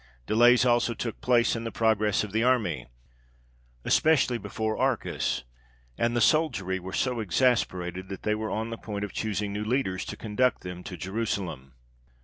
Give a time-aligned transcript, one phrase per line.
[0.25, 2.87] Delays also took place in the progress of the army,
[3.85, 5.43] especially before Archas,
[5.95, 9.63] and the soldiery were so exasperated that they were on the point of choosing new
[9.63, 11.75] leaders to conduct them to Jerusalem.